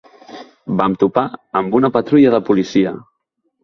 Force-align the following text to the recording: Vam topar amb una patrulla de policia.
Vam 0.79 0.95
topar 1.05 1.27
amb 1.63 1.79
una 1.83 1.95
patrulla 2.01 2.35
de 2.39 2.43
policia. 2.53 2.99